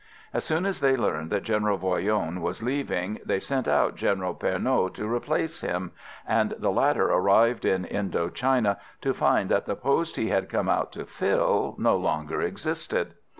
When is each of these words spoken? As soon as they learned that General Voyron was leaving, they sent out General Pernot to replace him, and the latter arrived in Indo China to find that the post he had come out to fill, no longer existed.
As 0.33 0.43
soon 0.43 0.65
as 0.65 0.79
they 0.81 0.97
learned 0.97 1.29
that 1.29 1.43
General 1.43 1.77
Voyron 1.77 2.41
was 2.41 2.63
leaving, 2.63 3.19
they 3.23 3.39
sent 3.39 3.67
out 3.67 3.93
General 3.95 4.33
Pernot 4.33 4.95
to 4.95 5.05
replace 5.07 5.61
him, 5.61 5.91
and 6.27 6.55
the 6.57 6.71
latter 6.71 7.07
arrived 7.07 7.65
in 7.65 7.85
Indo 7.85 8.29
China 8.29 8.79
to 9.01 9.13
find 9.13 9.47
that 9.49 9.67
the 9.67 9.75
post 9.75 10.15
he 10.15 10.29
had 10.29 10.49
come 10.49 10.67
out 10.69 10.91
to 10.93 11.05
fill, 11.05 11.75
no 11.77 11.95
longer 11.95 12.41
existed. 12.41 13.13